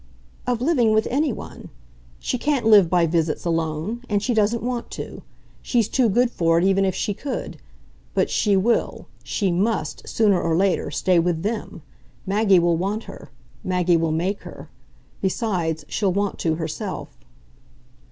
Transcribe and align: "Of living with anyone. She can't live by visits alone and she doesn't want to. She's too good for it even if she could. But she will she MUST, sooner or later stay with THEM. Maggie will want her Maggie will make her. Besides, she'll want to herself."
"Of 0.47 0.61
living 0.63 0.93
with 0.93 1.07
anyone. 1.11 1.69
She 2.17 2.39
can't 2.39 2.65
live 2.65 2.89
by 2.89 3.05
visits 3.05 3.45
alone 3.45 4.01
and 4.09 4.23
she 4.23 4.33
doesn't 4.33 4.63
want 4.63 4.89
to. 4.97 5.21
She's 5.61 5.87
too 5.87 6.09
good 6.09 6.31
for 6.31 6.57
it 6.57 6.63
even 6.63 6.85
if 6.85 6.95
she 6.95 7.13
could. 7.13 7.57
But 8.15 8.27
she 8.27 8.57
will 8.57 9.05
she 9.23 9.51
MUST, 9.51 10.09
sooner 10.09 10.41
or 10.41 10.57
later 10.57 10.89
stay 10.89 11.19
with 11.19 11.43
THEM. 11.43 11.83
Maggie 12.25 12.57
will 12.57 12.77
want 12.77 13.03
her 13.03 13.29
Maggie 13.63 13.95
will 13.95 14.11
make 14.11 14.41
her. 14.41 14.71
Besides, 15.21 15.85
she'll 15.87 16.11
want 16.11 16.39
to 16.39 16.55
herself." 16.55 17.15